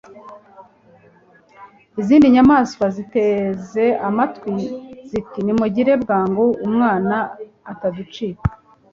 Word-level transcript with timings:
izindi 2.01 2.25
nyamaswa 2.35 2.85
ziteze 2.95 3.85
amatwi 4.07 4.55
ziti 5.09 5.39
«nimugire 5.45 5.93
bwangu 6.03 6.45
umwana 6.67 7.15
ataducika! 7.71 8.47